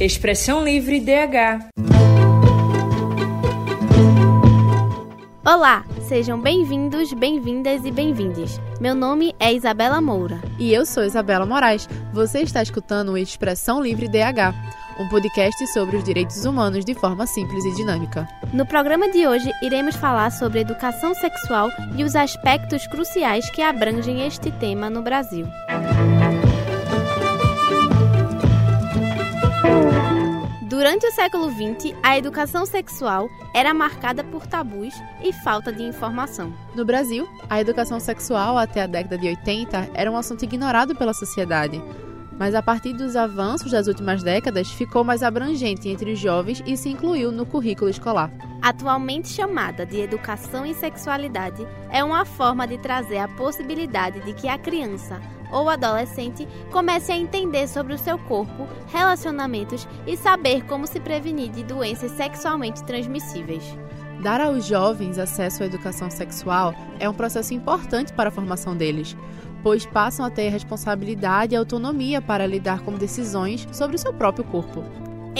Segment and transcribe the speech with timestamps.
[0.00, 1.68] Expressão Livre DH.
[5.44, 8.58] Olá, sejam bem-vindos, bem-vindas e bem-vindes.
[8.80, 10.40] Meu nome é Isabela Moura.
[10.58, 11.86] E eu sou Isabela Moraes.
[12.14, 14.54] Você está escutando o Expressão Livre DH,
[14.98, 18.26] um podcast sobre os direitos humanos de forma simples e dinâmica.
[18.54, 24.26] No programa de hoje, iremos falar sobre educação sexual e os aspectos cruciais que abrangem
[24.26, 25.46] este tema no Brasil.
[30.70, 36.54] Durante o século XX, a educação sexual era marcada por tabus e falta de informação.
[36.76, 41.12] No Brasil, a educação sexual até a década de 80 era um assunto ignorado pela
[41.12, 41.82] sociedade,
[42.38, 46.76] mas a partir dos avanços das últimas décadas ficou mais abrangente entre os jovens e
[46.76, 48.30] se incluiu no currículo escolar.
[48.62, 54.46] Atualmente chamada de educação em sexualidade, é uma forma de trazer a possibilidade de que
[54.46, 55.20] a criança
[55.52, 61.50] ou adolescente comece a entender sobre o seu corpo, relacionamentos e saber como se prevenir
[61.50, 63.62] de doenças sexualmente transmissíveis.
[64.22, 69.16] Dar aos jovens acesso à educação sexual é um processo importante para a formação deles,
[69.62, 74.44] pois passam a ter responsabilidade e autonomia para lidar com decisões sobre o seu próprio
[74.44, 74.84] corpo.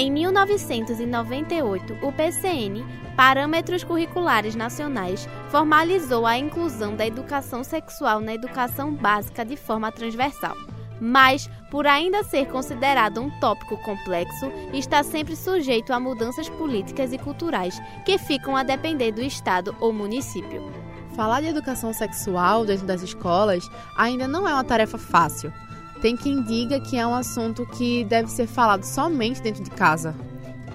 [0.01, 2.83] Em 1998, o PCN,
[3.15, 10.57] Parâmetros Curriculares Nacionais, formalizou a inclusão da educação sexual na educação básica de forma transversal.
[10.99, 17.19] Mas, por ainda ser considerado um tópico complexo, está sempre sujeito a mudanças políticas e
[17.19, 20.73] culturais que ficam a depender do Estado ou município.
[21.15, 25.53] Falar de educação sexual dentro das escolas ainda não é uma tarefa fácil.
[26.01, 30.15] Tem quem diga que é um assunto que deve ser falado somente dentro de casa.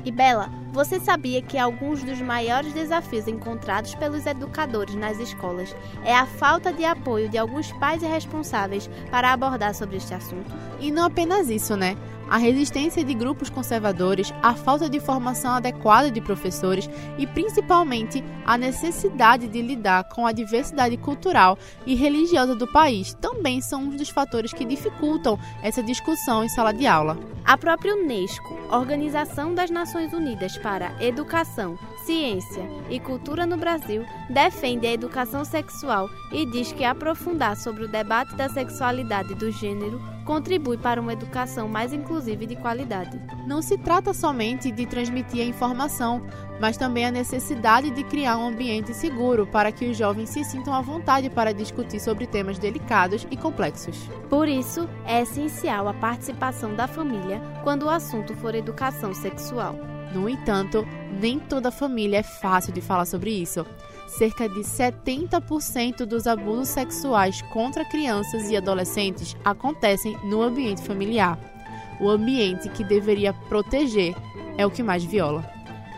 [0.04, 5.74] E Bela, você sabia que alguns dos maiores desafios encontrados pelos educadores nas escolas
[6.04, 10.52] é a falta de apoio de alguns pais e responsáveis para abordar sobre este assunto?
[10.82, 11.96] E não apenas isso, né?
[12.30, 18.58] a resistência de grupos conservadores, a falta de formação adequada de professores e, principalmente, a
[18.58, 24.10] necessidade de lidar com a diversidade cultural e religiosa do país também são um dos
[24.10, 27.18] fatores que dificultam essa discussão em sala de aula.
[27.44, 34.88] A própria Unesco, Organização das Nações Unidas para Educação, Ciência e Cultura no Brasil, defende
[34.88, 40.02] a educação sexual e diz que aprofundar sobre o debate da sexualidade e do gênero
[40.26, 43.22] contribui para uma educação mais inclusiva e de qualidade.
[43.46, 46.26] Não se trata somente de transmitir a informação,
[46.60, 50.74] mas também a necessidade de criar um ambiente seguro para que os jovens se sintam
[50.74, 54.10] à vontade para discutir sobre temas delicados e complexos.
[54.32, 59.95] Por isso, é essencial a participação da família quando o assunto for educação sexual.
[60.16, 60.84] No entanto,
[61.22, 63.66] nem toda família é fácil de falar sobre isso
[64.08, 71.38] cerca de 70% dos abusos sexuais contra crianças e adolescentes acontecem no ambiente familiar.
[72.00, 74.16] O ambiente que deveria proteger
[74.58, 75.50] é o que mais viola.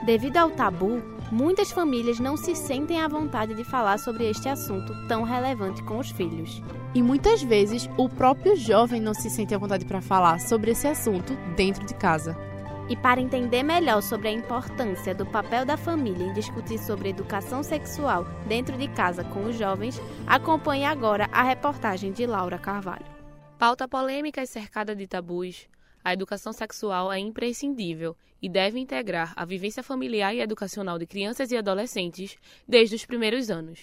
[0.05, 1.01] Devido ao tabu,
[1.31, 5.97] muitas famílias não se sentem à vontade de falar sobre este assunto tão relevante com
[5.97, 6.61] os filhos.
[6.93, 10.87] E muitas vezes o próprio jovem não se sente à vontade para falar sobre esse
[10.87, 12.37] assunto dentro de casa.
[12.89, 17.61] E para entender melhor sobre a importância do papel da família em discutir sobre educação
[17.61, 23.05] sexual dentro de casa com os jovens, acompanhe agora a reportagem de Laura Carvalho.
[23.59, 25.67] Pauta polêmica e cercada de tabus,
[26.07, 31.51] a educação sexual é imprescindível e deve integrar a vivência familiar e educacional de crianças
[31.51, 33.81] e adolescentes desde os primeiros anos.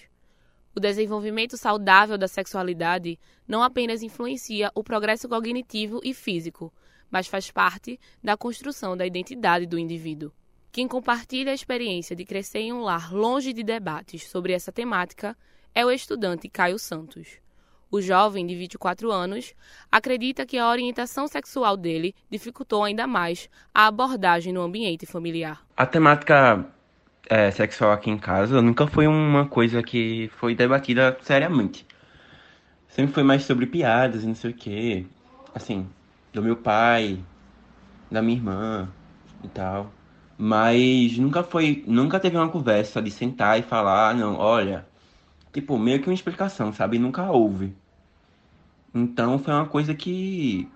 [0.73, 6.73] O desenvolvimento saudável da sexualidade não apenas influencia o progresso cognitivo e físico,
[7.09, 10.31] mas faz parte da construção da identidade do indivíduo.
[10.71, 15.37] Quem compartilha a experiência de crescer em um lar longe de debates sobre essa temática
[15.73, 17.39] é o estudante Caio Santos.
[17.89, 19.53] O jovem de 24 anos
[19.91, 25.65] acredita que a orientação sexual dele dificultou ainda mais a abordagem no ambiente familiar.
[25.77, 26.65] A temática
[27.29, 31.85] é, sexual aqui em casa nunca foi uma coisa que foi debatida seriamente.
[32.89, 35.05] Sempre foi mais sobre piadas e não sei o quê.
[35.53, 35.87] Assim,
[36.35, 37.23] do meu pai,
[38.11, 38.89] da minha irmã
[39.43, 39.91] e tal.
[40.37, 44.85] Mas nunca foi, nunca teve uma conversa de sentar e falar, ah, não, olha,
[45.53, 46.99] tipo, meio que uma explicação, sabe?
[46.99, 47.75] Nunca houve.
[48.93, 50.69] Então foi uma coisa que,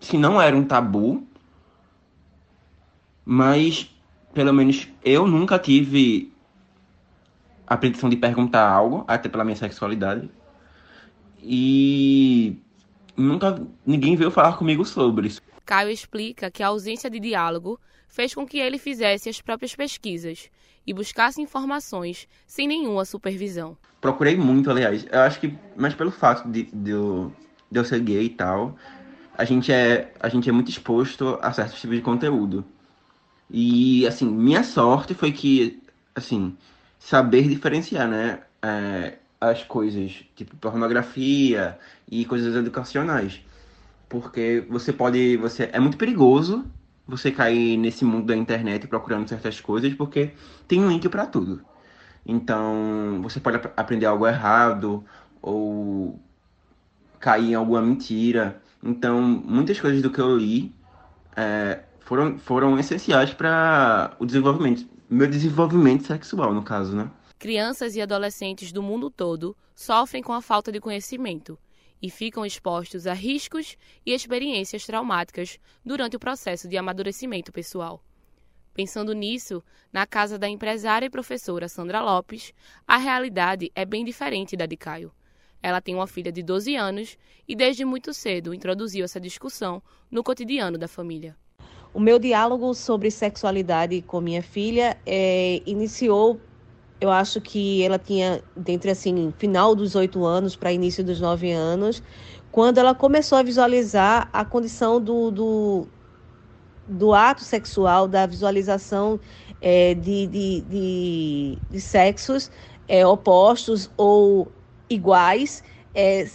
[0.00, 1.26] se não era um tabu,
[3.24, 3.90] mas
[4.34, 6.32] pelo menos eu nunca tive
[7.66, 10.30] a pretensão de perguntar algo, até pela minha sexualidade.
[11.42, 12.58] E
[13.16, 15.42] nunca ninguém veio falar comigo sobre isso.
[15.64, 20.48] Caio explica que a ausência de diálogo fez com que ele fizesse as próprias pesquisas
[20.86, 23.76] e buscasse informações sem nenhuma supervisão.
[24.00, 25.06] Procurei muito, aliás.
[25.10, 27.32] Eu acho que, mas pelo fato de, de, eu,
[27.70, 28.76] de eu ser gay e tal,
[29.36, 32.64] a gente, é, a gente é muito exposto a certos tipos de conteúdo.
[33.50, 35.82] E, assim, minha sorte foi que,
[36.14, 36.56] assim,
[36.98, 38.40] saber diferenciar, né?
[38.62, 41.78] É, as coisas, tipo pornografia
[42.10, 43.40] e coisas educacionais.
[44.08, 45.36] Porque você pode.
[45.38, 46.64] Você, é muito perigoso
[47.06, 50.32] você cair nesse mundo da internet procurando certas coisas, porque
[50.66, 51.62] tem um link para tudo.
[52.24, 55.04] Então, você pode ap aprender algo errado
[55.40, 56.20] ou
[57.20, 58.60] cair em alguma mentira.
[58.82, 60.74] Então, muitas coisas do que eu li
[61.36, 67.08] é, foram, foram essenciais para o desenvolvimento, meu desenvolvimento sexual, no caso, né?
[67.38, 71.58] Crianças e adolescentes do mundo todo sofrem com a falta de conhecimento
[72.00, 78.02] e ficam expostos a riscos e experiências traumáticas durante o processo de amadurecimento pessoal.
[78.72, 79.62] Pensando nisso,
[79.92, 82.54] na casa da empresária e professora Sandra Lopes,
[82.86, 85.12] a realidade é bem diferente da de Caio.
[85.62, 90.22] Ela tem uma filha de 12 anos e desde muito cedo introduziu essa discussão no
[90.22, 91.36] cotidiano da família.
[91.92, 96.38] O meu diálogo sobre sexualidade com minha filha é, iniciou,
[97.00, 101.52] eu acho que ela tinha, dentre assim, final dos oito anos para início dos nove
[101.52, 102.02] anos,
[102.50, 105.86] quando ela começou a visualizar a condição do, do,
[106.88, 109.20] do ato sexual, da visualização
[109.60, 112.50] é, de, de, de, de, sexos
[112.88, 114.50] é, opostos ou
[114.88, 115.62] iguais
[115.94, 116.26] é,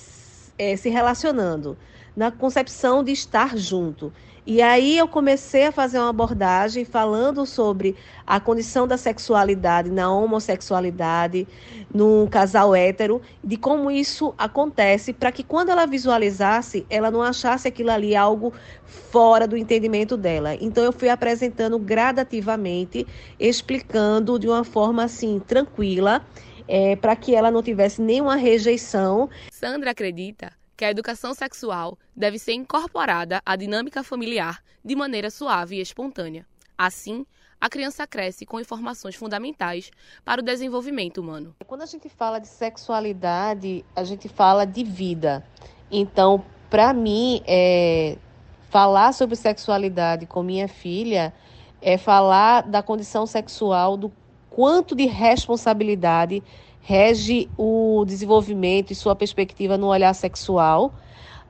[0.58, 1.78] é, se relacionando,
[2.16, 4.14] na concepção de estar junto.
[4.44, 7.96] E aí eu comecei a fazer uma abordagem falando sobre
[8.26, 11.48] a condição da sexualidade na homossexualidade,
[11.94, 17.68] num casal hétero, de como isso acontece, para que quando ela visualizasse, ela não achasse
[17.68, 18.52] aquilo ali algo
[18.84, 20.56] fora do entendimento dela.
[20.56, 23.06] Então eu fui apresentando gradativamente,
[23.40, 26.26] explicando de uma forma assim tranquila,
[26.68, 29.30] é, para que ela não tivesse nenhuma rejeição.
[29.52, 35.76] Sandra acredita que a educação sexual deve ser incorporada à dinâmica familiar de maneira suave
[35.76, 36.44] e espontânea.
[36.76, 37.24] Assim,
[37.60, 39.92] a criança cresce com informações fundamentais
[40.26, 41.56] para o desenvolvimento humano.
[41.68, 45.46] Quando a gente fala de sexualidade, a gente fala de vida.
[45.92, 48.18] Então, para mim, é,
[48.72, 51.32] falar sobre sexualidade com minha filha
[51.80, 54.12] é falar da condição sexual, do
[54.50, 56.42] quanto de responsabilidade
[56.82, 60.94] rege o desenvolvimento e sua perspectiva no olhar sexual,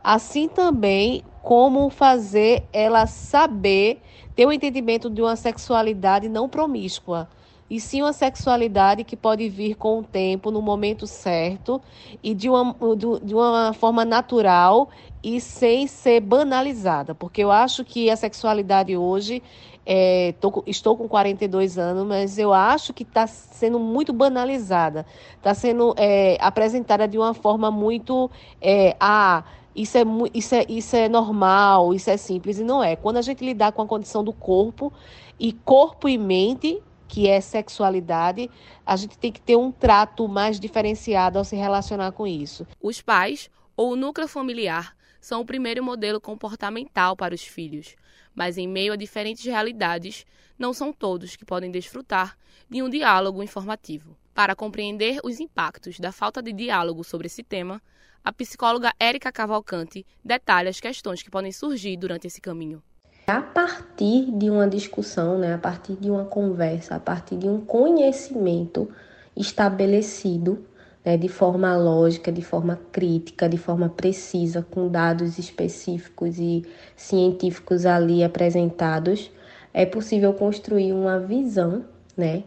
[0.04, 4.02] assim também como fazer ela saber
[4.36, 7.30] ter o um entendimento de uma sexualidade não promíscua,
[7.70, 11.82] e sim uma sexualidade que pode vir com o tempo, no momento certo
[12.22, 12.76] e de uma,
[13.24, 14.90] de uma forma natural
[15.24, 19.42] e sem ser banalizada, porque eu acho que a sexualidade hoje
[19.86, 25.06] é, tô, estou com 42 anos, mas eu acho que está sendo muito banalizada,
[25.36, 28.30] está sendo é, apresentada de uma forma muito.
[28.62, 29.44] É, ah,
[29.76, 32.96] isso é, isso, é, isso é normal, isso é simples, e não é.
[32.96, 34.92] Quando a gente lidar com a condição do corpo,
[35.40, 38.50] e corpo e mente, que é sexualidade,
[38.86, 42.68] a gente tem que ter um trato mais diferenciado ao se relacionar com isso.
[42.82, 47.96] Os pais ou o núcleo familiar são o primeiro modelo comportamental para os filhos
[48.34, 50.26] mas em meio a diferentes realidades,
[50.58, 52.38] não são todos que podem desfrutar
[52.70, 54.18] de um diálogo informativo.
[54.34, 57.82] Para compreender os impactos da falta de diálogo sobre esse tema,
[58.24, 62.82] a psicóloga Érica Cavalcante detalha as questões que podem surgir durante esse caminho.
[63.28, 67.62] A partir de uma discussão, né, a partir de uma conversa, a partir de um
[67.62, 68.90] conhecimento
[69.36, 70.66] estabelecido
[71.04, 76.64] né, de forma lógica, de forma crítica, de forma precisa, com dados específicos e
[76.96, 79.32] científicos ali apresentados,
[79.74, 82.44] é possível construir uma visão, né,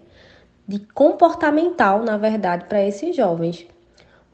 [0.67, 3.67] de comportamental, na verdade, para esses jovens.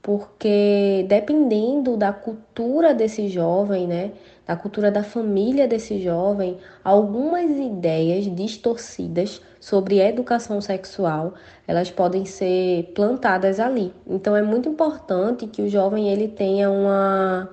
[0.02, 4.12] Porque dependendo da cultura desse jovem, né,
[4.50, 11.34] da cultura da família desse jovem, algumas ideias distorcidas sobre educação sexual,
[11.68, 13.94] elas podem ser plantadas ali.
[14.04, 17.48] Então é muito importante que o jovem ele tenha uma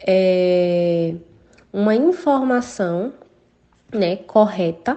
[0.00, 1.14] é,
[1.70, 3.12] uma informação,
[3.92, 4.96] né, correta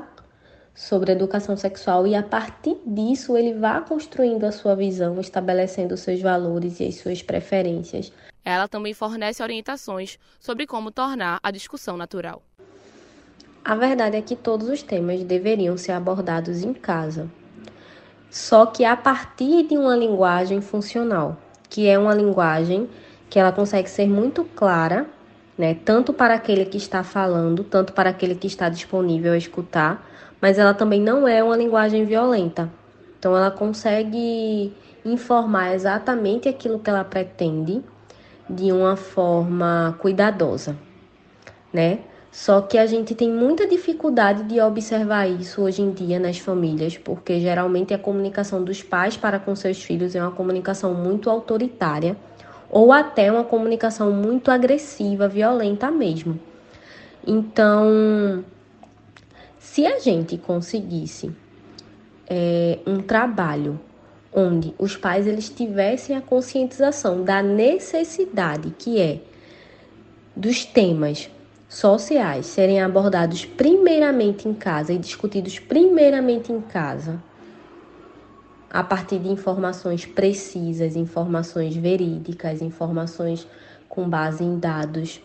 [0.74, 6.22] sobre educação sexual e a partir disso ele vá construindo a sua visão, estabelecendo seus
[6.22, 8.12] valores e as suas preferências.
[8.44, 12.42] Ela também fornece orientações sobre como tornar a discussão natural.
[13.64, 17.30] A verdade é que todos os temas deveriam ser abordados em casa,
[18.32, 21.38] só que a partir de uma linguagem funcional,
[21.70, 22.90] que é uma linguagem
[23.30, 25.06] que ela consegue ser muito clara,
[25.58, 30.11] né, tanto para aquele que está falando, tanto para aquele que está disponível a escutar,
[30.42, 32.70] mas ela também não é uma linguagem violenta.
[33.20, 34.74] Então ela consegue
[35.06, 37.82] informar exatamente aquilo que ela pretende
[38.50, 40.76] de uma forma cuidadosa,
[41.72, 42.00] né?
[42.32, 46.98] Só que a gente tem muita dificuldade de observar isso hoje em dia nas famílias,
[46.98, 52.16] porque geralmente a comunicação dos pais para com seus filhos é uma comunicação muito autoritária
[52.70, 56.40] ou até uma comunicação muito agressiva, violenta mesmo.
[57.28, 58.46] Então,
[59.72, 61.32] se a gente conseguisse
[62.30, 63.80] é, um trabalho
[64.34, 69.22] onde os pais eles tivessem a conscientização da necessidade que é
[70.36, 71.30] dos temas
[71.70, 77.24] sociais serem abordados primeiramente em casa e discutidos primeiramente em casa,
[78.70, 83.48] a partir de informações precisas, informações verídicas, informações
[83.88, 85.22] com base em dados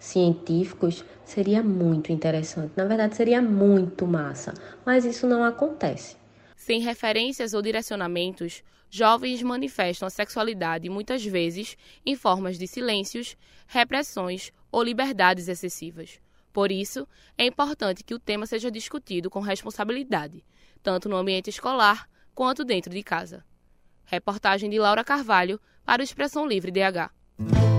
[0.00, 2.72] científicos, seria muito interessante.
[2.74, 4.54] Na verdade, seria muito massa,
[4.84, 6.16] mas isso não acontece.
[6.56, 13.36] Sem referências ou direcionamentos, jovens manifestam a sexualidade muitas vezes em formas de silêncios,
[13.68, 16.18] repressões ou liberdades excessivas.
[16.52, 17.06] Por isso,
[17.38, 20.44] é importante que o tema seja discutido com responsabilidade,
[20.82, 23.44] tanto no ambiente escolar quanto dentro de casa.
[24.04, 27.69] Reportagem de Laura Carvalho para o Expressão Livre DH.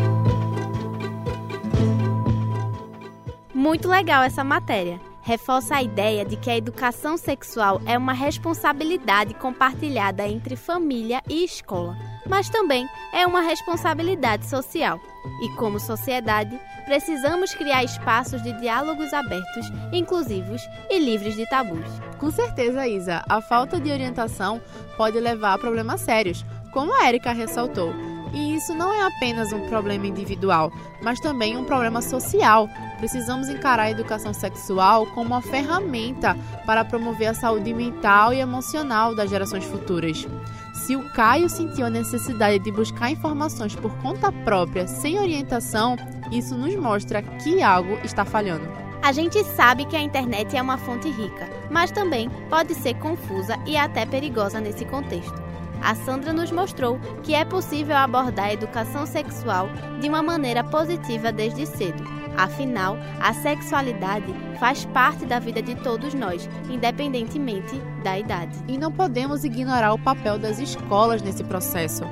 [3.62, 9.36] Muito legal essa matéria reforça a ideia de que a educação sexual é uma responsabilidade
[9.36, 11.96] compartilhada entre família e escola,
[12.28, 15.00] mas também é uma responsabilidade social.
[15.44, 21.86] E como sociedade, precisamos criar espaços de diálogos abertos, inclusivos e livres de tabus.
[22.18, 24.60] Com certeza, Isa, a falta de orientação
[24.98, 27.94] pode levar a problemas sérios, como a Erika ressaltou.
[28.34, 30.72] E isso não é apenas um problema individual,
[31.02, 32.70] mas também um problema social.
[32.98, 39.14] Precisamos encarar a educação sexual como uma ferramenta para promover a saúde mental e emocional
[39.14, 40.28] das gerações futuras.
[40.74, 45.98] Se o Caio sentiu a necessidade de buscar informações por conta própria, sem orientação,
[46.32, 48.68] isso nos mostra que algo está falhando.
[49.02, 53.58] A gente sabe que a internet é uma fonte rica, mas também pode ser confusa
[53.66, 55.51] e até perigosa nesse contexto
[55.82, 59.70] a Sandra nos mostrou que é possível abordar a educação sexual
[60.00, 62.04] de uma maneira positiva desde cedo.
[62.38, 68.58] Afinal, a sexualidade faz parte da vida de todos nós, independentemente da idade.
[68.68, 72.04] E não podemos ignorar o papel das escolas nesse processo.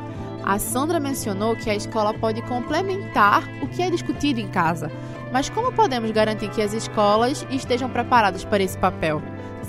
[0.43, 4.91] A Sandra mencionou que a escola pode complementar o que é discutido em casa.
[5.31, 9.21] Mas como podemos garantir que as escolas estejam preparadas para esse papel?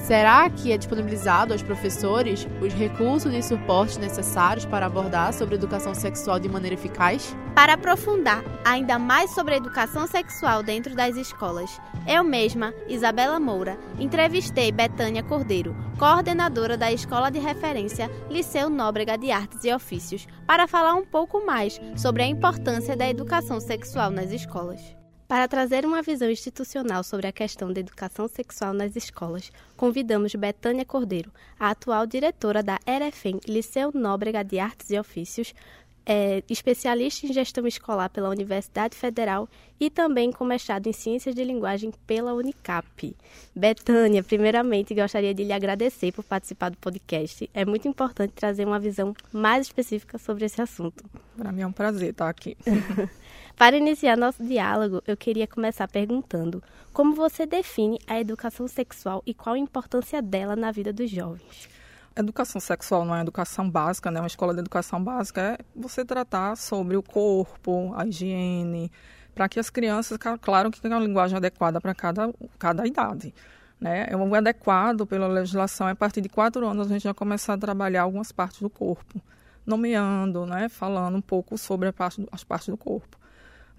[0.02, 5.94] Será que é disponibilizado aos professores os recursos e suportes necessários para abordar sobre educação
[5.94, 7.36] sexual de maneira eficaz?
[7.54, 13.78] Para aprofundar ainda mais sobre a educação sexual dentro das escolas, eu mesma, Isabela Moura,
[13.98, 20.66] entrevistei Betânia Cordeiro, coordenadora da Escola de Referência Liceu Nóbrega de Artes e Ofícios, para
[20.66, 24.99] falar um pouco mais sobre a importância da educação sexual nas escolas.
[25.30, 30.84] Para trazer uma visão institucional sobre a questão da educação sexual nas escolas, convidamos Betânia
[30.84, 35.54] Cordeiro, a atual diretora da EREFEM, Liceu Nóbrega de Artes e Ofícios,
[36.04, 41.44] é, especialista em gestão escolar pela Universidade Federal e também com mestrado em Ciências de
[41.44, 43.16] Linguagem pela Unicap.
[43.54, 47.48] Betânia, primeiramente gostaria de lhe agradecer por participar do podcast.
[47.54, 51.04] É muito importante trazer uma visão mais específica sobre esse assunto.
[51.36, 52.56] Para mim é um prazer estar aqui.
[53.60, 56.62] Para iniciar nosso diálogo, eu queria começar perguntando
[56.94, 61.68] como você define a educação sexual e qual a importância dela na vida dos jovens.
[62.16, 64.18] Educação sexual não é educação básica, né?
[64.18, 68.90] Uma escola de educação básica é você tratar sobre o corpo, a higiene,
[69.34, 73.34] para que as crianças, claro que tenham uma linguagem adequada para cada, cada idade.
[73.78, 74.06] Né?
[74.08, 77.52] É um adequado pela legislação, é a partir de quatro anos a gente já começar
[77.52, 79.20] a trabalhar algumas partes do corpo,
[79.66, 80.70] nomeando, né?
[80.70, 83.20] falando um pouco sobre parte, as partes do corpo.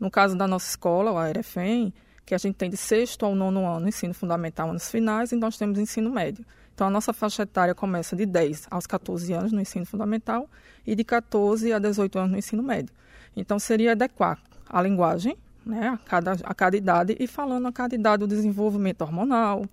[0.01, 1.93] No caso da nossa escola, o ARFEM,
[2.25, 5.57] que a gente tem de sexto ao nono ano, ensino fundamental, anos finais, e nós
[5.57, 6.43] temos ensino médio.
[6.73, 10.49] Então, a nossa faixa etária começa de 10 aos 14 anos no ensino fundamental
[10.87, 12.91] e de 14 a 18 anos no ensino médio.
[13.37, 17.93] Então, seria adequar a linguagem né, a, cada, a cada idade e falando a cada
[17.93, 19.65] idade o desenvolvimento hormonal,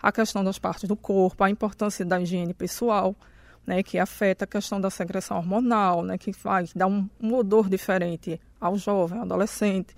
[0.00, 3.16] a questão das partes do corpo, a importância da higiene pessoal,
[3.66, 7.68] né, que afeta a questão da secreção hormonal, né, que faz, dá um, um odor
[7.68, 9.94] diferente ao jovem, ao adolescente.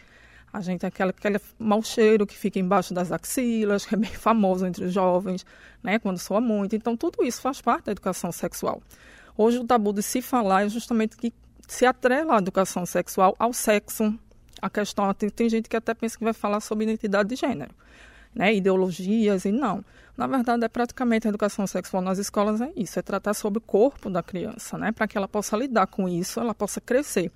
[0.53, 4.11] A gente tem aquele, aquele mau cheiro que fica embaixo das axilas, que é bem
[4.11, 5.45] famoso entre os jovens,
[5.83, 6.77] né, quando soa muito.
[6.77, 8.83] Então, tudo isso faz parte da educação sexual.
[9.37, 11.33] Hoje, o tabu de se falar é justamente que
[11.67, 14.17] se atrela a educação sexual ao sexo.
[14.63, 17.75] A questão, tem, tem gente que até pensa que vai falar sobre identidade de gênero
[18.35, 19.85] né, ideologias e não.
[20.17, 23.61] Na verdade, é praticamente a educação sexual nas escolas é isso, é tratar sobre o
[23.61, 27.33] corpo da criança, né, para que ela possa lidar com isso, ela possa crescer.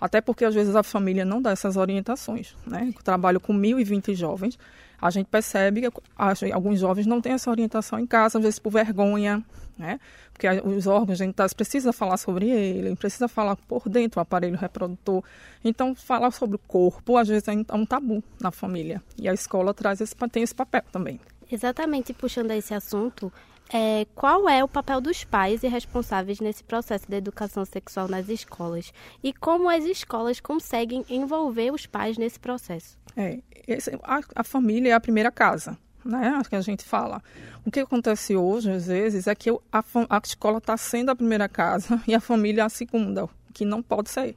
[0.00, 2.92] Até porque às vezes a família não dá essas orientações, né?
[2.96, 4.56] Eu trabalho com 1.020 jovens,
[5.00, 8.70] A gente percebe que alguns jovens não têm essa orientação em casa, às vezes por
[8.70, 9.44] vergonha,
[9.78, 10.00] né?
[10.32, 15.22] Porque os órgãos genitais precisa falar sobre ele, precisa falar por dentro o aparelho reprodutor.
[15.64, 19.02] Então, falar sobre o corpo, às vezes, é um tabu na família.
[19.16, 21.20] E a escola traz esse, tem esse papel também.
[21.50, 23.32] Exatamente, puxando esse assunto,
[23.72, 28.28] é, qual é o papel dos pais e responsáveis nesse processo de educação sexual nas
[28.28, 28.92] escolas?
[29.22, 32.96] E como as escolas conseguem envolver os pais nesse processo?
[33.16, 36.40] É, esse, a, a família é a primeira casa, né?
[36.48, 37.22] Que a gente fala.
[37.64, 41.48] O que acontece hoje, às vezes, é que a, a escola está sendo a primeira
[41.48, 44.34] casa e a família a segunda, que não pode ser.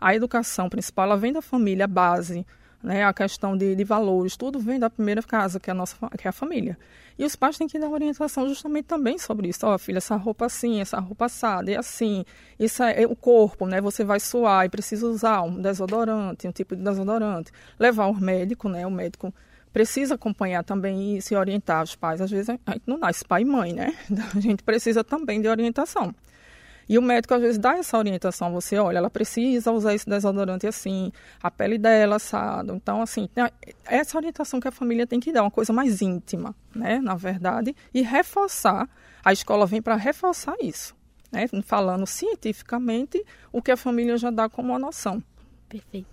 [0.00, 2.46] A educação principal ela vem da família, base,
[2.82, 5.96] né, a questão de, de, valores, tudo vem da primeira casa, que é a nossa
[6.18, 6.76] que é a família.
[7.18, 9.66] E os pais têm que dar orientação justamente também sobre isso.
[9.66, 12.24] Ó, oh, filha, essa roupa assim, essa roupa assada, é assim,
[12.58, 13.80] isso é, é, o corpo, né?
[13.80, 17.52] Você vai suar e precisa usar um desodorante, um tipo de desodorante.
[17.78, 18.86] Levar ao médico, né?
[18.86, 19.32] O médico
[19.72, 22.20] precisa acompanhar também e orientar os pais.
[22.20, 23.94] Às vezes a gente não nasce pai e mãe, né?
[24.34, 26.14] A gente precisa também de orientação.
[26.92, 30.66] E o médico às vezes dá essa orientação, você olha, ela precisa usar esse desodorante
[30.66, 31.10] assim,
[31.42, 32.74] a pele dela assado.
[32.74, 33.30] Então, assim,
[33.86, 37.74] essa orientação que a família tem que dar, uma coisa mais íntima, né, na verdade,
[37.94, 38.86] e reforçar,
[39.24, 40.94] a escola vem para reforçar isso,
[41.32, 45.22] né, falando cientificamente o que a família já dá como uma noção.
[45.70, 46.10] Perfeito.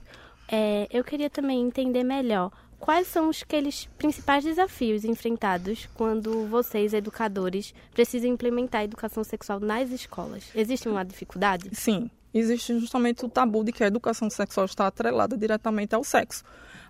[0.47, 6.93] É, eu queria também entender melhor Quais são os aqueles principais desafios enfrentados quando vocês,
[6.93, 10.45] educadores, precisam implementar a educação sexual nas escolas?
[10.55, 11.69] Existe uma dificuldade?
[11.73, 16.43] Sim, existe justamente o tabu de que a educação sexual está atrelada diretamente ao sexo,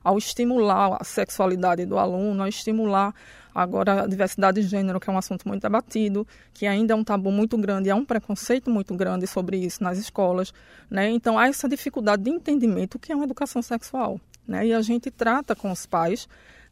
[0.03, 3.13] ao estimular a sexualidade do aluno, a estimular
[3.53, 7.03] agora a diversidade de gênero, que é um assunto muito debatido, que ainda é um
[7.03, 10.53] tabu muito grande, há um preconceito muito grande sobre isso nas escolas,
[10.89, 11.09] né?
[11.09, 14.19] Então há essa dificuldade de entendimento que é uma educação sexual.
[14.49, 14.65] Né?
[14.65, 16.27] E a gente trata com os pais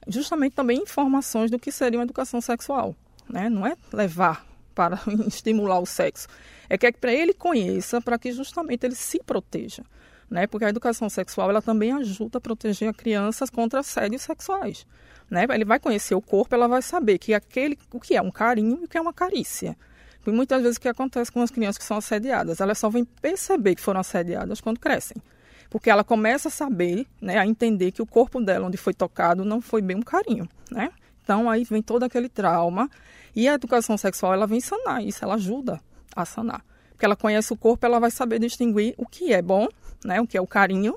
[0.07, 2.95] justamente também informações do que seria uma educação sexual.
[3.29, 3.49] Né?
[3.49, 6.27] Não é levar para estimular o sexo,
[6.67, 9.83] é que, é para ele conheça, para que justamente ele se proteja.
[10.27, 10.47] Né?
[10.47, 14.85] Porque a educação sexual ela também ajuda a proteger a crianças contra assédios sexuais.
[15.29, 15.45] Né?
[15.47, 18.79] Ele vai conhecer o corpo, ela vai saber que aquele, o que é um carinho
[18.81, 19.77] e o que é uma carícia.
[20.25, 23.05] E muitas vezes o que acontece com as crianças que são assediadas, elas só vêm
[23.05, 25.21] perceber que foram assediadas quando crescem
[25.69, 29.43] porque ela começa a saber, né, a entender que o corpo dela, onde foi tocado,
[29.43, 30.91] não foi bem um carinho, né?
[31.23, 32.89] Então aí vem todo aquele trauma
[33.35, 35.81] e a educação sexual ela vem sanar isso, ela ajuda
[36.15, 39.67] a sanar, porque ela conhece o corpo, ela vai saber distinguir o que é bom,
[40.03, 40.95] né, o que é o carinho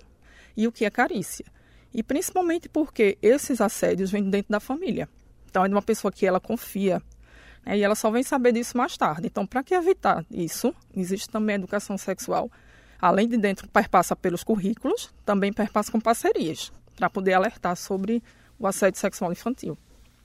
[0.57, 1.45] e o que é carícia.
[1.93, 5.09] E principalmente porque esses assédios vêm dentro da família.
[5.49, 7.03] Então é de uma pessoa que ela confia,
[7.67, 9.27] né, e ela só vem saber disso mais tarde.
[9.27, 12.49] Então, para que evitar isso, existe também a educação sexual
[13.01, 18.23] além de dentro perpassa pelos currículos, também perpassa com parcerias, para poder alertar sobre
[18.59, 19.77] o assédio sexual infantil.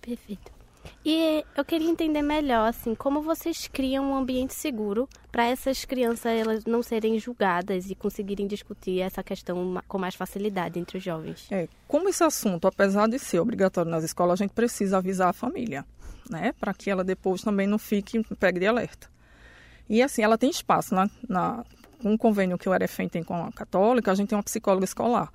[0.01, 0.55] Perfeito.
[1.03, 6.31] E eu queria entender melhor, assim, como vocês criam um ambiente seguro para essas crianças
[6.31, 11.47] elas não serem julgadas e conseguirem discutir essa questão com mais facilidade entre os jovens.
[11.51, 15.33] É, como esse assunto, apesar de ser obrigatório nas escolas, a gente precisa avisar a
[15.33, 15.85] família,
[16.29, 19.09] né, para que ela depois também não fique pegue de alerta.
[19.87, 21.63] E assim, ela tem espaço na, na
[22.09, 25.31] um convênio que o Arefem tem com a Católica, a gente tem uma psicóloga escolar.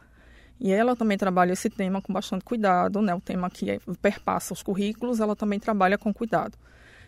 [0.60, 3.14] E ela também trabalha esse tema com bastante cuidado, né?
[3.14, 6.58] O tema que é, perpassa os currículos, ela também trabalha com cuidado.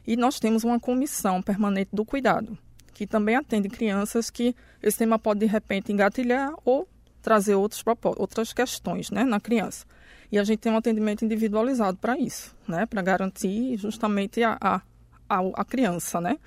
[0.07, 2.57] E nós temos uma comissão permanente do cuidado,
[2.95, 6.89] que também atende crianças que esse tema pode de repente engatilhar ou
[7.21, 7.85] trazer outros
[8.17, 9.87] outras questões, né, na criança.
[10.31, 14.83] E a gente tem um atendimento individualizado para isso, né, para garantir justamente a, a,
[15.29, 16.39] a, a criança, né,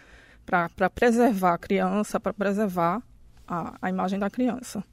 [0.45, 3.01] para preservar a criança, para preservar
[3.47, 4.83] a, a imagem da criança.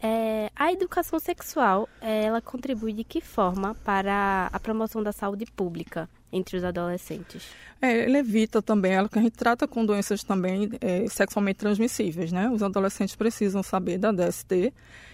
[0.00, 5.44] É, a educação sexual, é, ela contribui de que forma para a promoção da saúde
[5.46, 7.48] pública entre os adolescentes?
[7.82, 12.30] É, ele evita também, ela que a gente trata com doenças também é, sexualmente transmissíveis,
[12.30, 12.48] né?
[12.48, 14.72] Os adolescentes precisam saber da DST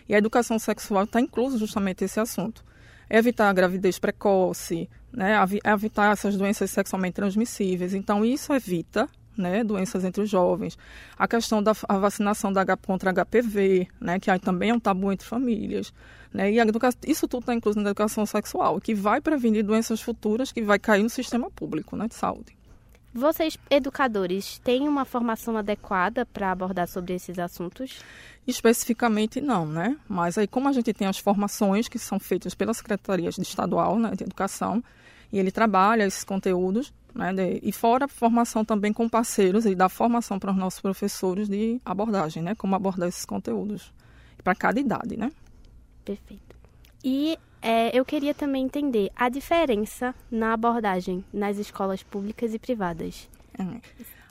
[0.08, 2.62] e a educação sexual está incluso justamente esse assunto.
[3.08, 5.36] Evitar a gravidez precoce, né?
[5.64, 7.94] Evitar essas doenças sexualmente transmissíveis.
[7.94, 10.78] Então, isso evita né, doenças entre os jovens,
[11.18, 15.26] a questão da a vacinação da, contra HPV, né, que também é um tabu entre
[15.26, 15.92] famílias,
[16.32, 16.58] né, e
[17.06, 21.02] isso tudo está incluso na educação sexual, que vai prevenir doenças futuras que vai cair
[21.02, 22.56] no sistema público né, de saúde.
[23.16, 28.00] Vocês, educadores, têm uma formação adequada para abordar sobre esses assuntos?
[28.44, 29.96] Especificamente não, né?
[30.08, 34.10] Mas aí como a gente tem as formações que são feitas pela Secretaria Estadual né,
[34.16, 34.82] de Educação,
[35.34, 39.74] e ele trabalha esses conteúdos, né, de, e fora a formação também com parceiros e
[39.74, 43.92] dar formação para os nossos professores de abordagem, né, como abordar esses conteúdos
[44.44, 45.32] para cada idade, né?
[46.04, 46.54] Perfeito.
[47.02, 53.28] E é, eu queria também entender a diferença na abordagem nas escolas públicas e privadas.
[53.58, 53.80] Hum.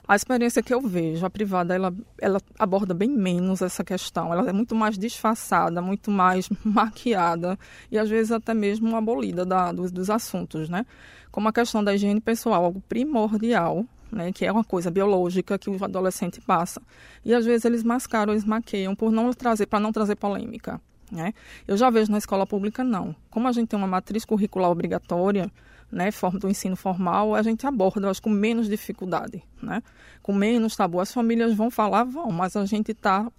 [0.06, 4.32] A experiência que eu vejo, a privada, ela, ela aborda bem menos essa questão.
[4.32, 7.58] Ela é muito mais disfarçada, muito mais maquiada
[7.90, 10.84] e às vezes até mesmo abolida da, dos, dos assuntos, né?
[11.30, 15.68] Como a questão da higiene pessoal, algo primordial, né, que é uma coisa biológica que
[15.68, 16.80] o adolescente passa.
[17.24, 20.80] E às vezes eles mascaram, eles maqueiam por não trazer, para não trazer polêmica.
[21.10, 21.32] Né?
[21.66, 23.16] Eu já vejo na escola pública não.
[23.30, 25.50] Como a gente tem uma matriz curricular obrigatória,
[25.94, 29.80] né, do ensino formal, a gente aborda, acho, com menos dificuldade, né?
[30.20, 30.98] Com menos tabu.
[30.98, 33.30] As famílias vão falar, vão, mas a gente está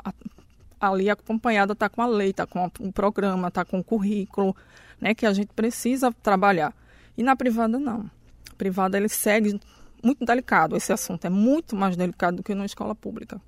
[0.79, 4.55] ali acompanhada, está com a lei, está com um programa, está com o currículo,
[5.01, 6.73] né, que a gente precisa trabalhar.
[7.17, 8.09] E na privada, não.
[8.49, 9.59] A privada, ele segue
[10.01, 13.41] muito delicado, esse assunto é muito mais delicado do que na escola pública.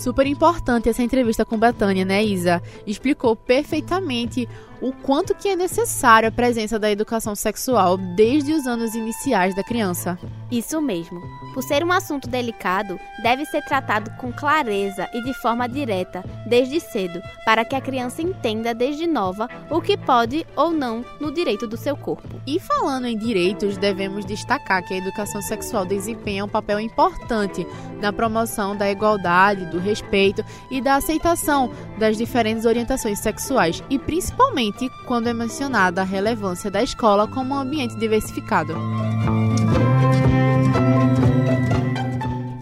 [0.00, 2.62] Super importante essa entrevista com Betânia, né, Isa?
[2.86, 4.48] Explicou perfeitamente
[4.80, 9.62] o quanto que é necessário a presença da educação sexual desde os anos iniciais da
[9.62, 10.18] criança.
[10.50, 11.20] Isso mesmo.
[11.54, 16.80] Por ser um assunto delicado, deve ser tratado com clareza e de forma direta, desde
[16.80, 21.66] cedo, para que a criança entenda desde nova o que pode ou não no direito
[21.66, 22.40] do seu corpo.
[22.46, 27.66] E falando em direitos, devemos destacar que a educação sexual desempenha um papel importante
[28.00, 34.69] na promoção da igualdade, do respeito e da aceitação das diferentes orientações sexuais e principalmente
[35.06, 38.74] quando é mencionada a relevância da escola como um ambiente diversificado.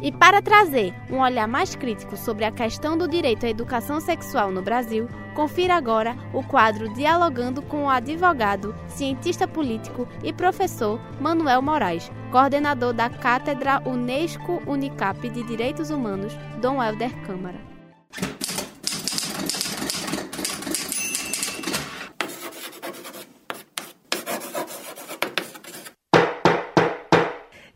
[0.08, 4.50] E para trazer um olhar mais crítico sobre a questão do direito à educação sexual
[4.50, 11.60] no Brasil, confira agora o quadro Dialogando com o advogado, cientista político e professor Manuel
[11.60, 17.60] Moraes, coordenador da Cátedra Unesco Unicap de Direitos Humanos, Dom Helder Câmara.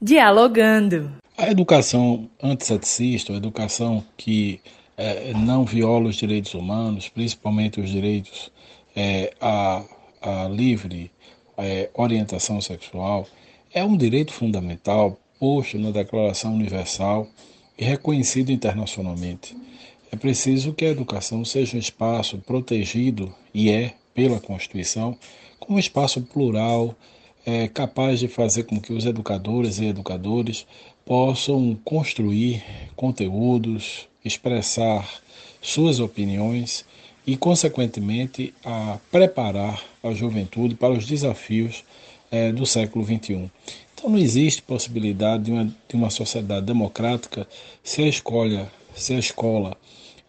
[0.04, 1.12] Dialogando.
[1.38, 4.60] A educação antisseticista, a educação que
[4.96, 8.50] é, não viola os direitos humanos, principalmente os direitos
[8.96, 9.84] é, à,
[10.20, 11.08] à, livre
[11.56, 13.28] é, orientação sexual,
[13.72, 17.28] é um direito fundamental posto na Declaração Universal
[17.78, 19.56] e reconhecido internacionalmente.
[20.10, 25.16] É preciso que a educação seja um espaço protegido, e é, pela Constituição,
[25.60, 26.96] como um espaço plural,
[27.44, 30.66] é capaz de fazer com que os educadores e educadores
[31.04, 32.62] possam construir
[32.94, 35.08] conteúdos, expressar
[35.60, 36.84] suas opiniões
[37.26, 41.84] e, consequentemente, a preparar a juventude para os desafios
[42.30, 43.50] é, do século XXI.
[43.94, 47.46] Então, não existe possibilidade de uma, de uma sociedade democrática
[47.82, 49.76] se a escolha, se a escola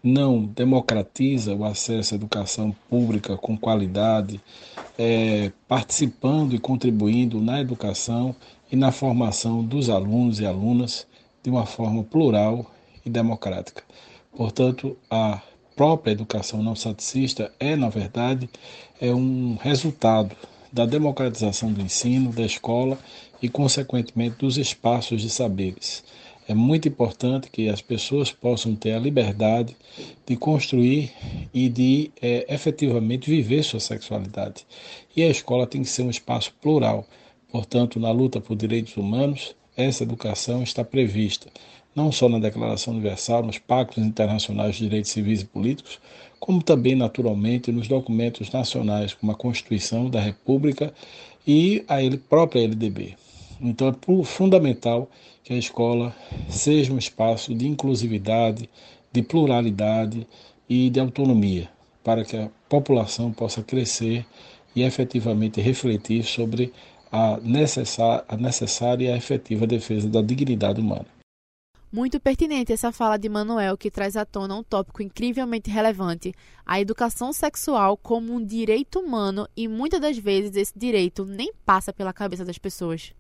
[0.03, 4.41] não democratiza o acesso à educação pública com qualidade,
[4.97, 8.35] é, participando e contribuindo na educação
[8.69, 11.07] e na formação dos alunos e alunas
[11.41, 12.69] de uma forma plural
[13.05, 13.81] e democrática.
[14.35, 15.41] Portanto, a
[15.75, 18.49] própria educação não saticista é, na verdade,
[18.99, 20.35] é um resultado
[20.71, 22.97] da democratização do ensino, da escola
[23.41, 26.03] e, consequentemente, dos espaços de saberes.
[26.47, 29.75] É muito importante que as pessoas possam ter a liberdade
[30.25, 31.11] de construir
[31.53, 34.65] e de é, efetivamente viver sua sexualidade.
[35.15, 37.05] E a escola tem que ser um espaço plural.
[37.51, 41.49] Portanto, na luta por direitos humanos, essa educação está prevista
[41.95, 45.99] não só na Declaração Universal, nos pactos internacionais de direitos civis e políticos,
[46.39, 50.93] como também, naturalmente, nos documentos nacionais, como a Constituição da República
[51.45, 53.15] e a própria LDB.
[53.61, 55.09] Então, é fundamental
[55.43, 56.15] que a escola
[56.49, 58.69] seja um espaço de inclusividade,
[59.11, 60.25] de pluralidade
[60.69, 61.69] e de autonomia,
[62.03, 64.25] para que a população possa crescer
[64.75, 66.73] e efetivamente refletir sobre
[67.11, 71.05] a necessária, a necessária e a efetiva defesa da dignidade humana.
[71.91, 76.33] Muito pertinente essa fala de Manuel, que traz à tona um tópico incrivelmente relevante:
[76.65, 81.93] a educação sexual como um direito humano e muitas das vezes esse direito nem passa
[81.93, 83.13] pela cabeça das pessoas.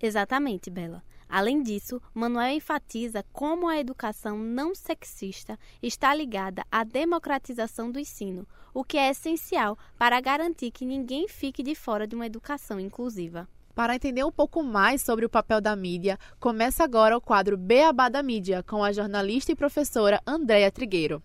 [0.00, 1.02] Exatamente, Bela.
[1.30, 8.44] Além disso, Manuel enfatiza como a educação não sexista está ligada à democratização do ensino,
[8.74, 13.48] o que é essencial para garantir que ninguém fique de fora de uma educação inclusiva.
[13.76, 18.08] Para entender um pouco mais sobre o papel da mídia, começa agora o quadro Beabá
[18.08, 21.22] da Mídia com a jornalista e professora Andréa Trigueiro.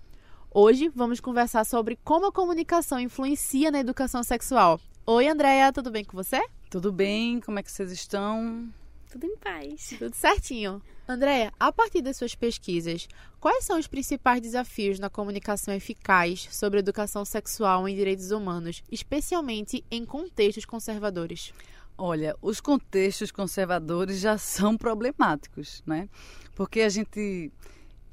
[0.51, 4.79] Hoje vamos conversar sobre como a comunicação influencia na educação sexual.
[5.03, 6.45] Oi, Andréa, tudo bem com você?
[6.69, 8.69] Tudo bem, como é que vocês estão?
[9.15, 9.93] Tudo em paz.
[9.97, 10.81] Tudo certinho.
[11.07, 13.07] Andréia, a partir das suas pesquisas,
[13.39, 19.85] quais são os principais desafios na comunicação eficaz sobre educação sexual em direitos humanos, especialmente
[19.89, 21.53] em contextos conservadores?
[21.97, 26.09] Olha, os contextos conservadores já são problemáticos, né?
[26.53, 27.49] Porque a gente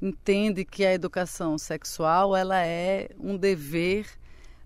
[0.01, 4.07] entende que a educação sexual ela é um dever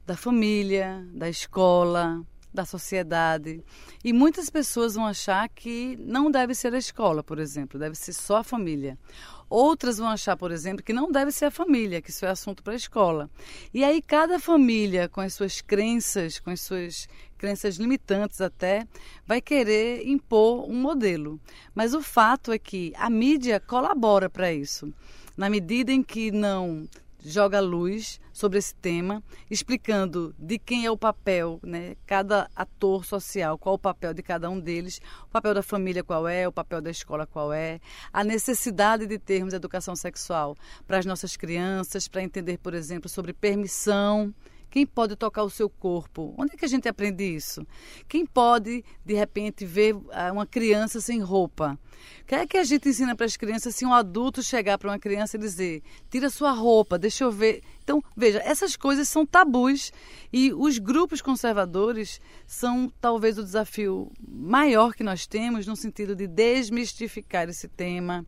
[0.05, 3.63] da família, da escola, da sociedade.
[4.03, 8.13] E muitas pessoas vão achar que não deve ser a escola, por exemplo, deve ser
[8.13, 8.97] só a família.
[9.49, 12.61] Outras vão achar, por exemplo, que não deve ser a família, que isso é assunto
[12.61, 13.29] para a escola.
[13.73, 17.07] E aí cada família, com as suas crenças, com as suas
[17.37, 18.85] crenças limitantes até,
[19.25, 21.39] vai querer impor um modelo.
[21.73, 24.93] Mas o fato é que a mídia colabora para isso.
[25.37, 26.87] Na medida em que não
[27.23, 31.95] joga luz sobre esse tema, explicando de quem é o papel, né?
[32.05, 36.27] Cada ator social, qual o papel de cada um deles, o papel da família qual
[36.27, 37.79] é, o papel da escola qual é,
[38.13, 43.33] a necessidade de termos educação sexual para as nossas crianças, para entender, por exemplo, sobre
[43.33, 44.33] permissão
[44.69, 46.33] quem pode tocar o seu corpo?
[46.37, 47.65] Onde é que a gente aprende isso?
[48.07, 51.79] Quem pode, de repente, ver ah, uma criança sem roupa?
[52.21, 54.91] O que é que a gente ensina para as crianças se um adulto chegar para
[54.91, 57.63] uma criança e dizer: tira sua roupa, deixa eu ver.
[57.81, 59.93] Então, veja, essas coisas são tabus
[60.31, 66.27] e os grupos conservadores são talvez o desafio maior que nós temos no sentido de
[66.27, 68.25] desmistificar esse tema,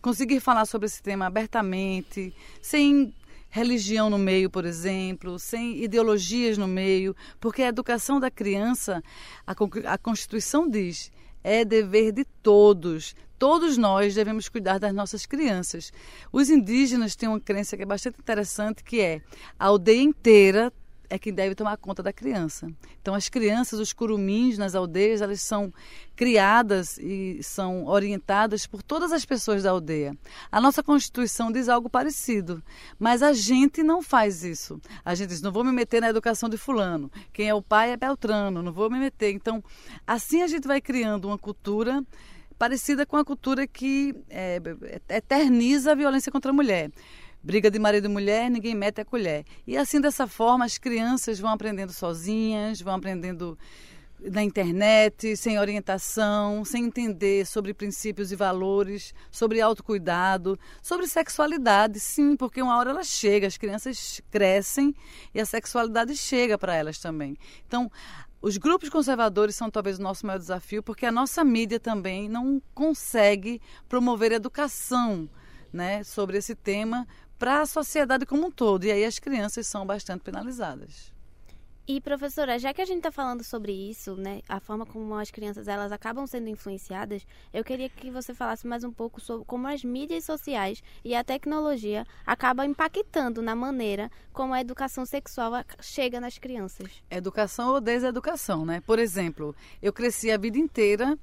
[0.00, 3.14] conseguir falar sobre esse tema abertamente, sem
[3.52, 9.04] religião no meio, por exemplo, sem ideologias no meio, porque a educação da criança,
[9.46, 11.12] a, Constituição diz,
[11.44, 13.14] é dever de todos.
[13.38, 15.92] Todos nós devemos cuidar das nossas crianças.
[16.32, 19.20] Os indígenas têm uma crença que é bastante interessante, que é
[19.58, 20.72] a aldeia inteira
[21.12, 22.72] é quem deve tomar conta da criança.
[23.02, 25.70] Então, as crianças, os curumins nas aldeias, elas são
[26.16, 30.16] criadas e são orientadas por todas as pessoas da aldeia.
[30.50, 32.62] A nossa Constituição diz algo parecido,
[32.98, 34.80] mas a gente não faz isso.
[35.04, 37.12] A gente diz, não vou me meter na educação de fulano.
[37.30, 39.32] Quem é o pai é Beltrano, não vou me meter.
[39.32, 39.62] Então,
[40.06, 42.02] assim a gente vai criando uma cultura
[42.58, 44.58] parecida com a cultura que é,
[45.10, 46.90] eterniza a violência contra a mulher.
[47.44, 49.44] Briga de marido e mulher, ninguém mete a colher.
[49.66, 53.58] E assim, dessa forma, as crianças vão aprendendo sozinhas, vão aprendendo
[54.30, 62.36] na internet, sem orientação, sem entender sobre princípios e valores, sobre autocuidado, sobre sexualidade, sim,
[62.36, 64.94] porque uma hora ela chega, as crianças crescem
[65.34, 67.36] e a sexualidade chega para elas também.
[67.66, 67.90] Então,
[68.40, 72.62] os grupos conservadores são talvez o nosso maior desafio, porque a nossa mídia também não
[72.72, 75.28] consegue promover educação
[75.72, 77.08] né, sobre esse tema
[77.42, 78.84] para a sociedade como um todo.
[78.84, 81.12] E aí as crianças são bastante penalizadas.
[81.88, 85.32] E professora, já que a gente está falando sobre isso, né, a forma como as
[85.32, 89.66] crianças elas acabam sendo influenciadas, eu queria que você falasse mais um pouco sobre como
[89.66, 96.20] as mídias sociais e a tecnologia acabam impactando na maneira como a educação sexual chega
[96.20, 97.02] nas crianças.
[97.10, 98.80] Educação ou deseducação, né?
[98.86, 99.52] Por exemplo,
[99.82, 101.18] eu cresci a vida inteira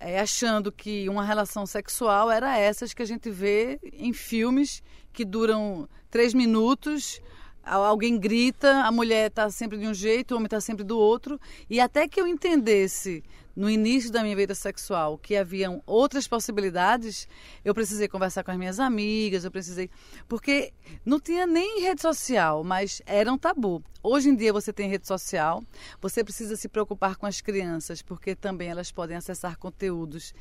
[0.00, 4.82] é, achando que uma relação sexual era essas que a gente vê em filmes
[5.12, 7.20] que duram três minutos.
[7.62, 11.40] Alguém grita, a mulher está sempre de um jeito, o homem está sempre do outro.
[11.68, 13.22] E até que eu entendesse
[13.54, 17.28] no início da minha vida sexual que haviam outras possibilidades,
[17.64, 19.90] eu precisei conversar com as minhas amigas, eu precisei.
[20.28, 20.72] Porque
[21.04, 23.82] não tinha nem rede social, mas era um tabu.
[24.02, 25.62] Hoje em dia você tem rede social,
[26.00, 30.32] você precisa se preocupar com as crianças, porque também elas podem acessar conteúdos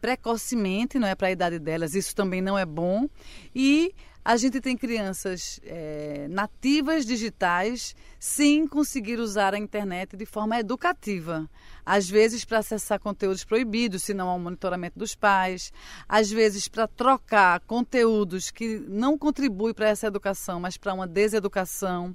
[0.00, 3.08] precocemente, não é para a idade delas, isso também não é bom.
[3.54, 3.94] E
[4.26, 11.48] a gente tem crianças é, nativas digitais sem conseguir usar a internet de forma educativa.
[11.84, 15.72] Às vezes para acessar conteúdos proibidos, se não há um monitoramento dos pais.
[16.08, 22.12] Às vezes para trocar conteúdos que não contribuem para essa educação, mas para uma deseducação.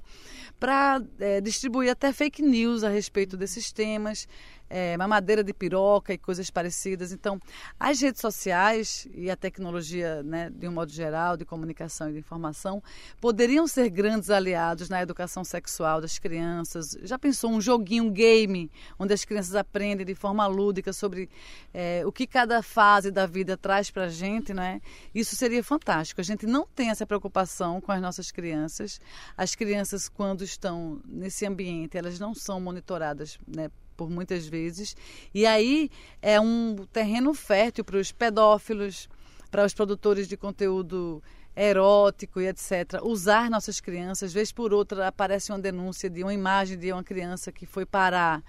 [0.60, 4.28] Para é, distribuir até fake news a respeito desses temas
[4.72, 7.12] é, mamadeira de piroca e coisas parecidas.
[7.12, 7.38] Então,
[7.78, 12.18] as redes sociais e a tecnologia, né, de um modo geral, de comunicação e de
[12.18, 12.82] informação,
[13.20, 16.96] poderiam ser grandes aliados na educação sexual das crianças.
[17.02, 21.28] Já pensou um joguinho, um game, onde as crianças aprendem de forma lúdica sobre
[21.74, 24.80] é, o que cada fase da vida traz para a gente, né?
[25.14, 26.18] Isso seria fantástico.
[26.18, 28.98] A gente não tem essa preocupação com as nossas crianças.
[29.36, 34.96] As crianças, quando estão nesse ambiente, elas não são monitoradas né, por muitas vezes.
[35.34, 39.08] E aí é um terreno fértil para os pedófilos,
[39.50, 41.22] para os produtores de conteúdo
[41.54, 43.00] erótico e etc.
[43.02, 47.52] Usar nossas crianças, vez por outra aparece uma denúncia de uma imagem de uma criança
[47.52, 48.42] que foi parar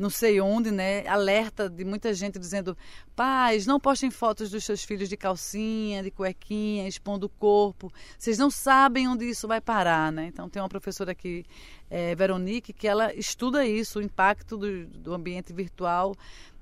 [0.00, 1.06] não sei onde, né?
[1.06, 2.74] Alerta de muita gente dizendo:
[3.14, 7.92] pais, não postem fotos dos seus filhos de calcinha, de cuequinha, expondo o corpo.
[8.18, 10.26] Vocês não sabem onde isso vai parar, né?
[10.26, 11.44] Então tem uma professora aqui,
[11.90, 16.14] é, Veronique, que ela estuda isso, o impacto do, do ambiente virtual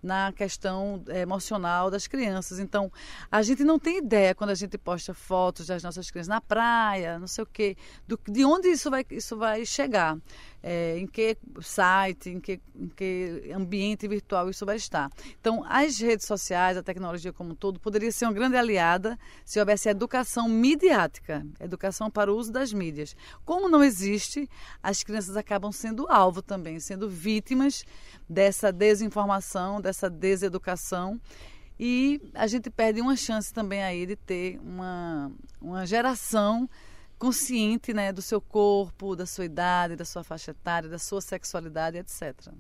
[0.03, 2.59] na questão eh, emocional das crianças.
[2.59, 2.91] Então,
[3.31, 7.19] a gente não tem ideia quando a gente posta fotos das nossas crianças na praia,
[7.19, 10.17] não sei o quê, do, de onde isso vai, isso vai chegar
[10.63, 15.11] é, em que site, em que, em que ambiente virtual isso vai estar.
[15.41, 19.59] Então, as redes sociais, a tecnologia como um todo, poderia ser uma grande aliada se
[19.61, 23.17] houvesse educação midiática, educação para o uso das mídias.
[23.45, 24.49] Como não existe,
[24.83, 27.85] as crianças acabam sendo alvo também, sendo vítimas
[28.29, 31.21] dessa desinformação, dessa deseducação
[31.79, 36.69] e a gente perde uma chance também aí de ter uma, uma geração
[37.19, 41.99] consciente né, do seu corpo, da sua idade, da sua faixa etária, da sua sexualidade,
[41.99, 42.53] etc.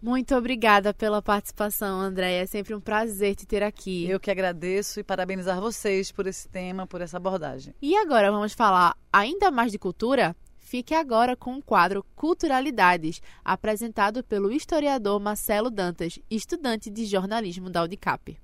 [0.00, 2.42] Muito obrigada pela participação, Andréia.
[2.42, 4.06] É sempre um prazer te ter aqui.
[4.06, 7.74] Eu que agradeço e parabenizar vocês por esse tema, por essa abordagem.
[7.80, 10.36] E agora vamos falar ainda mais de cultura?
[10.58, 17.82] Fique agora com o quadro Culturalidades, apresentado pelo historiador Marcelo Dantas, estudante de jornalismo da
[17.82, 18.38] UDICAP.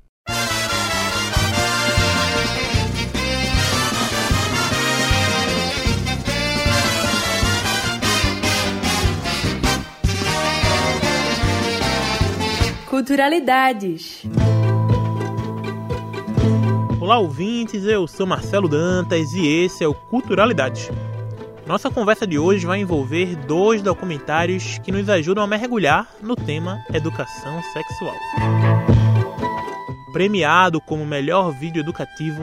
[12.91, 14.25] Culturalidades.
[17.01, 17.85] Olá, ouvintes.
[17.85, 20.91] Eu sou Marcelo Dantas e esse é o Culturalidades.
[21.65, 26.85] Nossa conversa de hoje vai envolver dois documentários que nos ajudam a mergulhar no tema
[26.93, 28.17] educação sexual.
[30.13, 32.43] Premiado como melhor vídeo educativo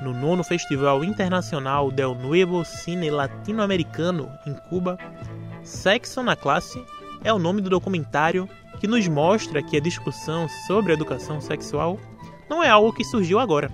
[0.00, 4.96] no nono Festival Internacional del Nuevo Cine Latino-Americano em Cuba,
[5.64, 6.80] Sexo na Classe
[7.24, 8.48] é o nome do documentário
[8.80, 11.98] que nos mostra que a discussão sobre a educação sexual
[12.48, 13.70] não é algo que surgiu agora.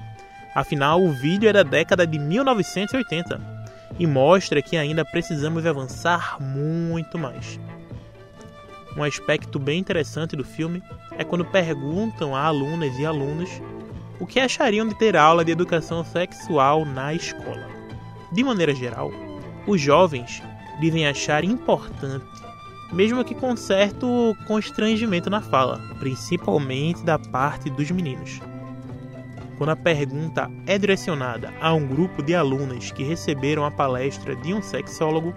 [0.54, 3.40] Afinal, o vídeo é da década de 1980
[3.98, 7.60] e mostra que ainda precisamos avançar muito mais.
[8.96, 10.82] Um aspecto bem interessante do filme
[11.16, 13.50] é quando perguntam a alunas e alunos
[14.18, 17.68] o que achariam de ter aula de educação sexual na escola.
[18.32, 19.10] De maneira geral,
[19.66, 20.42] os jovens
[20.80, 22.39] dizem achar importante
[22.92, 28.40] mesmo que com certo constrangimento na fala, principalmente da parte dos meninos.
[29.56, 34.54] Quando a pergunta é direcionada a um grupo de alunas que receberam a palestra de
[34.54, 35.34] um sexólogo,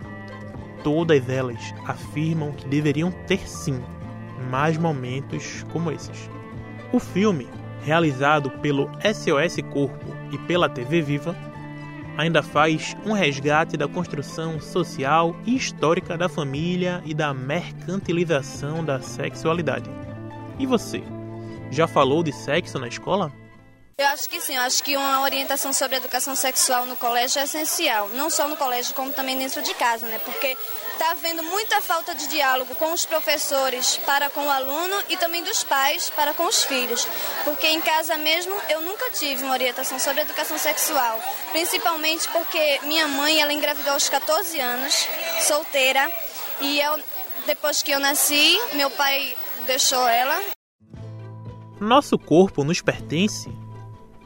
[0.83, 3.81] todas elas afirmam que deveriam ter sim
[4.49, 6.29] mais momentos como esses.
[6.91, 7.47] O filme,
[7.83, 11.35] realizado pelo SOS Corpo e pela TV Viva,
[12.17, 19.01] ainda faz um resgate da construção social e histórica da família e da mercantilização da
[19.01, 19.89] sexualidade.
[20.59, 21.01] E você?
[21.71, 23.42] Já falou de sexo na escola?
[23.95, 27.43] Eu acho que sim, eu acho que uma orientação sobre educação sexual no colégio é
[27.43, 30.19] essencial, não só no colégio, como também dentro de casa, né?
[30.25, 30.57] Porque
[30.93, 35.43] está havendo muita falta de diálogo com os professores para com o aluno e também
[35.43, 37.07] dos pais para com os filhos.
[37.45, 41.19] Porque em casa mesmo eu nunca tive uma orientação sobre educação sexual,
[41.51, 45.07] principalmente porque minha mãe ela engravidou aos 14 anos,
[45.41, 46.11] solteira,
[46.59, 46.99] e eu,
[47.45, 50.41] depois que eu nasci, meu pai deixou ela.
[51.79, 53.62] Nosso corpo nos pertence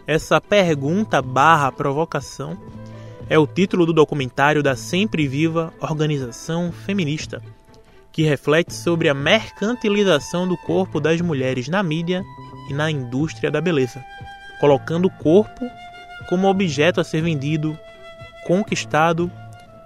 [0.07, 2.57] essa pergunta barra provocação
[3.29, 7.43] é o título do documentário da sempre viva organização feminista,
[8.13, 12.23] que reflete sobre a mercantilização do corpo das mulheres na mídia
[12.69, 14.01] e na indústria da beleza,
[14.61, 15.69] colocando o corpo
[16.29, 17.77] como objeto a ser vendido,
[18.45, 19.29] conquistado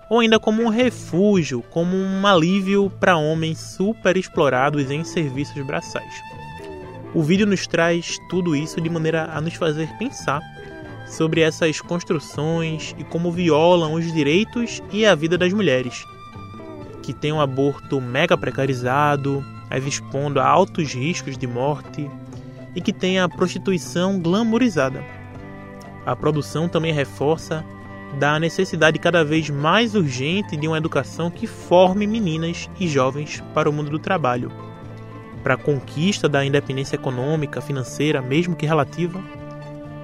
[0.08, 6.14] ou ainda como um refúgio, como um alívio para homens super explorados em serviços braçais.
[7.14, 10.42] O vídeo nos traz tudo isso de maneira a nos fazer pensar
[11.06, 16.06] sobre essas construções e como violam os direitos e a vida das mulheres,
[17.04, 22.10] que têm um aborto mega precarizado, as expondo a altos riscos de morte
[22.74, 25.04] e que têm a prostituição glamourizada.
[26.06, 27.62] A produção também reforça
[28.18, 33.70] da necessidade cada vez mais urgente de uma educação que forme meninas e jovens para
[33.70, 34.71] o mundo do trabalho
[35.44, 39.22] para a conquista da independência econômica, financeira, mesmo que relativa,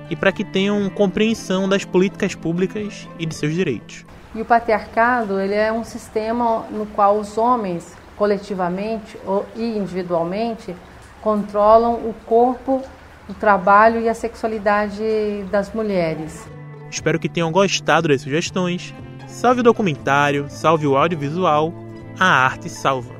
[0.09, 4.05] e para que tenham compreensão das políticas públicas e de seus direitos.
[4.33, 9.17] E o patriarcado ele é um sistema no qual os homens, coletivamente
[9.55, 10.75] e individualmente,
[11.21, 12.83] controlam o corpo
[13.29, 16.47] o trabalho e a sexualidade das mulheres.
[16.89, 18.93] Espero que tenham gostado das sugestões.
[19.27, 21.73] Salve o documentário, salve o audiovisual,
[22.17, 23.16] a arte salva.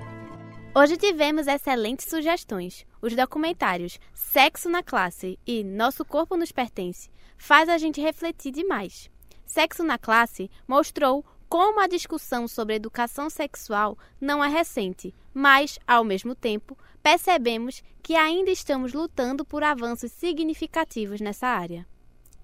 [0.79, 2.85] Hoje tivemos excelentes sugestões.
[3.01, 9.09] Os documentários Sexo na Classe e Nosso Corpo Nos Pertence faz a gente refletir demais.
[9.43, 16.03] Sexo na Classe mostrou como a discussão sobre educação sexual não é recente, mas, ao
[16.03, 21.87] mesmo tempo, percebemos que ainda estamos lutando por avanços significativos nessa área.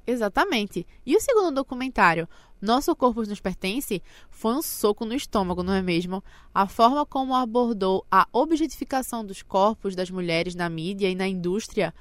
[0.06, 0.86] Exatamente.
[1.06, 2.28] E o segundo documentário,
[2.62, 6.24] Nosso Corpo Nos Pertence, foi um soco no estômago, não é mesmo?
[6.54, 11.94] A forma como abordou a objetificação dos corpos das mulheres na mídia e na indústria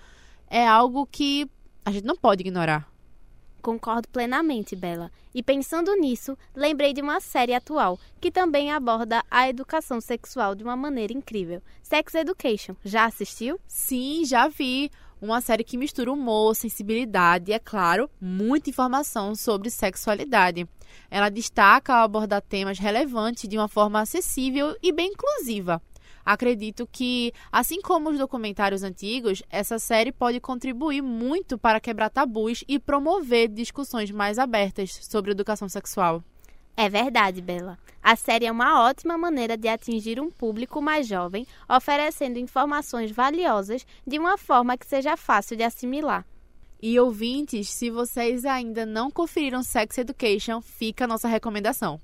[0.48, 1.48] é algo que
[1.84, 2.92] a gente não pode ignorar.
[3.62, 5.10] Concordo plenamente, Bela.
[5.32, 10.64] E pensando nisso, lembrei de uma série atual que também aborda a educação sexual de
[10.64, 11.62] uma maneira incrível.
[11.80, 12.74] Sex Education.
[12.84, 13.60] Já assistiu?
[13.68, 14.90] Sim, já vi.
[15.22, 20.68] Uma série que mistura humor, sensibilidade e, é claro, muita informação sobre sexualidade.
[21.08, 25.80] Ela destaca ao abordar temas relevantes de uma forma acessível e bem inclusiva.
[26.24, 32.64] Acredito que, assim como os documentários antigos, essa série pode contribuir muito para quebrar tabus
[32.66, 36.24] e promover discussões mais abertas sobre educação sexual.
[36.76, 37.78] É verdade, Bela.
[38.02, 43.86] A série é uma ótima maneira de atingir um público mais jovem, oferecendo informações valiosas
[44.06, 46.26] de uma forma que seja fácil de assimilar.
[46.82, 52.00] E ouvintes, se vocês ainda não conferiram Sex Education, fica a nossa recomendação.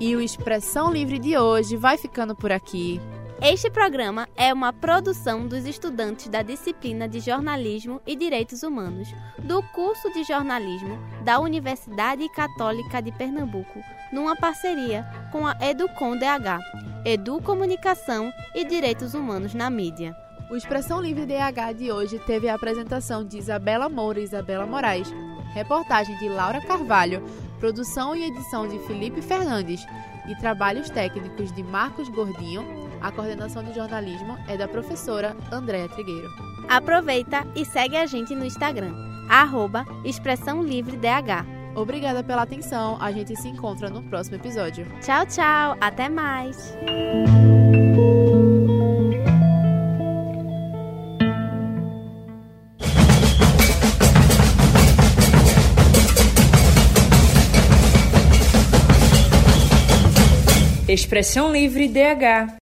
[0.00, 2.98] E o Expressão Livre de hoje vai ficando por aqui.
[3.42, 9.62] Este programa é uma produção dos estudantes da disciplina de Jornalismo e Direitos Humanos do
[9.62, 13.80] curso de Jornalismo da Universidade Católica de Pernambuco,
[14.12, 16.60] numa parceria com a Educom DH,
[17.06, 20.14] Edu Comunicação e Direitos Humanos na Mídia.
[20.50, 25.10] O Expressão Livre DH de hoje teve a apresentação de Isabela Moura e Isabela Moraes,
[25.54, 27.24] reportagem de Laura Carvalho,
[27.58, 29.86] produção e edição de Felipe Fernandes
[30.28, 32.89] e trabalhos técnicos de Marcos Gordinho.
[33.00, 36.28] A coordenação de jornalismo é da professora Andréa Trigueiro.
[36.68, 38.94] Aproveita e segue a gente no Instagram,
[39.28, 41.60] arroba Expressão Livre DH.
[41.74, 44.86] Obrigada pela atenção, a gente se encontra no próximo episódio.
[45.00, 46.74] Tchau, tchau, até mais!
[60.88, 62.58] Expressão Livre DH